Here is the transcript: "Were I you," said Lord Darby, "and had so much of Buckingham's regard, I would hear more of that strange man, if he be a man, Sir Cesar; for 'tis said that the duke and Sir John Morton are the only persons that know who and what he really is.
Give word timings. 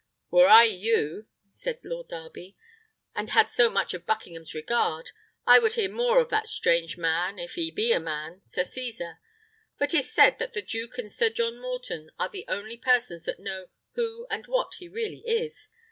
"Were 0.31 0.47
I 0.47 0.63
you," 0.63 1.27
said 1.51 1.79
Lord 1.83 2.07
Darby, 2.07 2.57
"and 3.13 3.29
had 3.29 3.51
so 3.51 3.69
much 3.69 3.93
of 3.93 4.07
Buckingham's 4.07 4.55
regard, 4.55 5.11
I 5.45 5.59
would 5.59 5.73
hear 5.73 5.91
more 5.91 6.19
of 6.19 6.29
that 6.31 6.47
strange 6.47 6.97
man, 6.97 7.37
if 7.37 7.53
he 7.53 7.69
be 7.69 7.91
a 7.91 7.99
man, 7.99 8.41
Sir 8.41 8.63
Cesar; 8.63 9.19
for 9.77 9.85
'tis 9.85 10.11
said 10.11 10.39
that 10.39 10.53
the 10.53 10.63
duke 10.63 10.97
and 10.97 11.11
Sir 11.11 11.29
John 11.29 11.59
Morton 11.61 12.09
are 12.17 12.29
the 12.29 12.45
only 12.47 12.77
persons 12.77 13.25
that 13.25 13.39
know 13.39 13.67
who 13.91 14.25
and 14.31 14.47
what 14.47 14.73
he 14.79 14.87
really 14.87 15.19
is. 15.19 15.69